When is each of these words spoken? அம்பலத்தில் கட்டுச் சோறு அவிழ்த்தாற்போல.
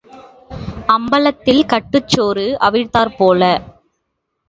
அம்பலத்தில் 0.87 1.61
கட்டுச் 1.65 2.07
சோறு 2.07 2.57
அவிழ்த்தாற்போல. 2.61 3.43